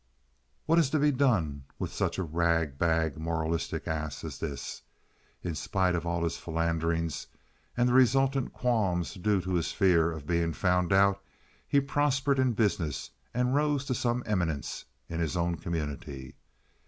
What 0.65 0.79
is 0.79 0.89
to 0.89 0.97
be 0.99 1.11
done 1.11 1.65
with 1.77 1.93
such 1.93 2.17
a 2.17 2.23
rag 2.23 2.79
bag, 2.79 3.19
moralistic 3.19 3.87
ass 3.87 4.23
as 4.23 4.39
this? 4.39 4.81
In 5.43 5.53
spite 5.53 5.93
of 5.93 6.07
all 6.07 6.23
his 6.23 6.37
philanderings, 6.39 7.27
and 7.77 7.87
the 7.87 7.93
resultant 7.93 8.51
qualms 8.51 9.13
due 9.13 9.41
to 9.41 9.53
his 9.53 9.71
fear 9.71 10.11
of 10.11 10.25
being 10.25 10.53
found 10.53 10.91
out, 10.91 11.23
he 11.67 11.79
prospered 11.79 12.39
in 12.39 12.53
business 12.53 13.11
and 13.31 13.53
rose 13.53 13.85
to 13.85 13.93
some 13.93 14.23
eminence 14.25 14.83
in 15.07 15.19
his 15.19 15.37
own 15.37 15.53
community. 15.57 16.33